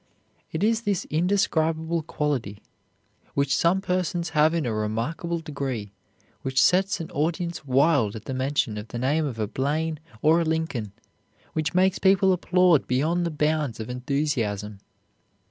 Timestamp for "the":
8.25-8.33, 8.87-8.97, 13.27-13.29